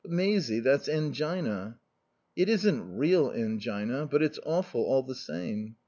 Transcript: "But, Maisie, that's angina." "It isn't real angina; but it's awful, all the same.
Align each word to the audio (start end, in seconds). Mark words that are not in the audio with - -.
"But, 0.03 0.09
Maisie, 0.09 0.61
that's 0.61 0.89
angina." 0.89 1.77
"It 2.35 2.49
isn't 2.49 2.97
real 2.97 3.31
angina; 3.31 4.07
but 4.09 4.23
it's 4.23 4.39
awful, 4.43 4.81
all 4.81 5.03
the 5.03 5.13
same. 5.13 5.75